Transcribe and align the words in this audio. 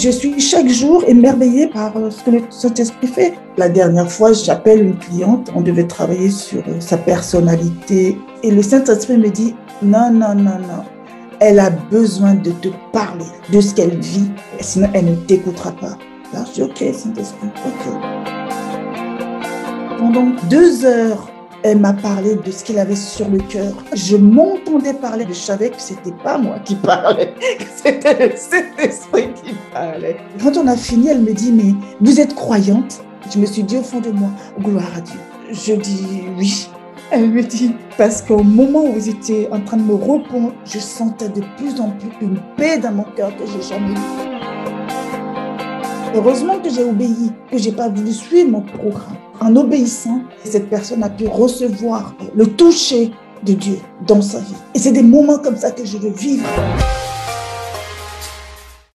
je 0.00 0.10
suis 0.10 0.40
chaque 0.40 0.68
jour 0.68 1.04
émerveillée 1.06 1.66
par 1.66 1.94
euh, 1.96 2.10
ce 2.10 2.24
que 2.24 2.30
le 2.30 2.42
Saint-Esprit 2.48 3.06
fait. 3.06 3.34
La 3.58 3.68
dernière 3.68 4.10
fois, 4.10 4.32
j'appelle 4.32 4.82
une 4.82 4.96
cliente, 4.96 5.50
on 5.54 5.60
devait 5.60 5.86
travailler 5.86 6.30
sur 6.30 6.60
euh, 6.60 6.80
sa 6.80 6.96
personnalité. 6.96 8.18
Et 8.42 8.50
le 8.50 8.62
Saint-Esprit 8.62 9.18
me 9.18 9.28
dit, 9.28 9.54
non, 9.82 10.10
non, 10.10 10.34
non, 10.34 10.58
non. 10.58 10.84
Elle 11.38 11.58
a 11.58 11.68
besoin 11.70 12.34
de 12.34 12.50
te 12.50 12.68
parler 12.92 13.26
de 13.52 13.60
ce 13.60 13.74
qu'elle 13.74 13.98
vit, 13.98 14.30
sinon 14.60 14.88
elle 14.94 15.04
ne 15.04 15.14
t'écoutera 15.16 15.72
pas. 15.72 15.98
Là, 16.32 16.44
je 16.48 16.52
dis, 16.52 16.62
ok, 16.62 16.78
Saint-Esprit, 16.78 17.48
ok. 17.66 17.92
Pendant 19.98 20.32
deux 20.48 20.84
heures, 20.86 21.30
elle 21.62 21.78
m'a 21.78 21.92
parlé 21.92 22.36
de 22.36 22.50
ce 22.50 22.64
qu'il 22.64 22.78
avait 22.78 22.96
sur 22.96 23.28
le 23.28 23.38
cœur. 23.38 23.74
Je 23.94 24.16
m'entendais 24.16 24.94
parler. 24.94 25.26
Je 25.28 25.34
savais 25.34 25.68
que 25.68 25.80
c'était 25.80 26.14
pas 26.24 26.38
moi 26.38 26.58
qui 26.64 26.74
parlais, 26.74 27.34
que 27.58 27.64
c'était 27.76 28.28
le 28.28 28.34
Saint-Esprit 28.34 29.28
qui. 29.34 29.54
Quand 29.72 30.56
on 30.56 30.66
a 30.66 30.76
fini, 30.76 31.08
elle 31.08 31.22
me 31.22 31.32
dit, 31.32 31.52
mais 31.52 31.74
vous 32.00 32.20
êtes 32.20 32.34
croyante? 32.34 33.02
Je 33.32 33.38
me 33.38 33.46
suis 33.46 33.62
dit 33.62 33.76
au 33.76 33.82
fond 33.82 34.00
de 34.00 34.10
moi, 34.10 34.30
gloire 34.58 34.90
à 34.96 35.00
Dieu. 35.00 35.20
Je 35.52 35.74
dis 35.74 36.22
oui. 36.36 36.68
Elle 37.12 37.30
me 37.30 37.42
dit, 37.42 37.72
parce 37.96 38.22
qu'au 38.22 38.42
moment 38.42 38.84
où 38.84 38.92
vous 38.92 39.08
étiez 39.08 39.48
en 39.52 39.60
train 39.60 39.76
de 39.76 39.82
me 39.82 39.94
répondre, 39.94 40.52
je 40.64 40.78
sentais 40.78 41.28
de 41.28 41.42
plus 41.56 41.80
en 41.80 41.90
plus 41.90 42.10
une 42.20 42.38
paix 42.56 42.78
dans 42.78 42.92
mon 42.92 43.04
cœur 43.16 43.30
que 43.36 43.44
j'ai 43.46 43.62
jamais 43.62 43.92
eue. 43.92 44.30
Heureusement 46.14 46.58
que 46.58 46.70
j'ai 46.70 46.84
obéi, 46.84 47.30
que 47.50 47.58
j'ai 47.58 47.72
pas 47.72 47.88
voulu 47.88 48.12
suivre 48.12 48.50
mon 48.50 48.62
programme. 48.62 49.16
En 49.40 49.54
obéissant, 49.54 50.22
cette 50.44 50.68
personne 50.68 51.02
a 51.02 51.10
pu 51.10 51.26
recevoir 51.28 52.14
le 52.34 52.46
toucher 52.46 53.12
de 53.44 53.52
Dieu 53.54 53.78
dans 54.06 54.20
sa 54.20 54.38
vie. 54.40 54.54
Et 54.74 54.78
c'est 54.78 54.92
des 54.92 55.02
moments 55.02 55.38
comme 55.38 55.56
ça 55.56 55.70
que 55.70 55.84
je 55.84 55.98
veux 55.98 56.10
vivre. 56.10 56.46